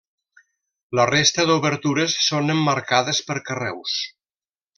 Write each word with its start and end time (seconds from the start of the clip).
La 0.99 1.03
resta 1.09 1.45
d'obertures 1.49 2.15
són 2.29 2.49
emmarcades 2.55 3.21
per 3.29 3.37
carreus. 3.51 4.01